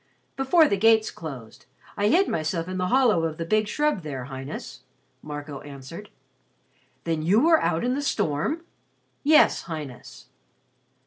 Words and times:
"Before 0.35 0.67
the 0.67 0.77
gates 0.77 1.11
closed. 1.11 1.67
I 1.95 2.07
hid 2.07 2.27
myself 2.27 2.67
in 2.67 2.79
the 2.79 2.87
hollow 2.87 3.23
of 3.23 3.37
the 3.37 3.45
big 3.45 3.67
shrub 3.67 4.01
there, 4.01 4.23
Highness," 4.23 4.79
Marco 5.21 5.59
answered. 5.61 6.09
"Then 7.03 7.21
you 7.21 7.39
were 7.41 7.61
out 7.61 7.83
in 7.83 7.93
the 7.93 8.01
storm?" 8.01 8.63
"Yes, 9.21 9.61
Highness." 9.69 10.25